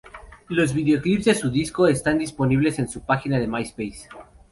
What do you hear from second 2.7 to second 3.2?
en su